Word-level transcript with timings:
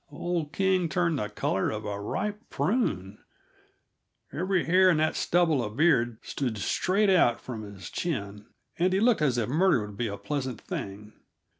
old 0.09 0.51
King 0.51 0.89
turned 0.89 1.19
the 1.19 1.29
color 1.29 1.69
of 1.69 1.85
a 1.85 2.01
ripe 2.01 2.49
prune; 2.49 3.19
every 4.33 4.65
hair 4.65 4.89
in 4.89 4.97
that 4.97 5.15
stubble 5.15 5.63
of 5.63 5.77
beard 5.77 6.17
stood 6.23 6.57
straight 6.57 7.11
out 7.11 7.39
from 7.39 7.61
his 7.61 7.87
chin, 7.91 8.47
and 8.79 8.93
he 8.93 8.99
looked 8.99 9.21
as 9.21 9.37
if 9.37 9.47
murder 9.47 9.85
would 9.85 9.97
be 9.97 10.07
a 10.07 10.17
pleasant 10.17 10.59
thing. 10.59 11.13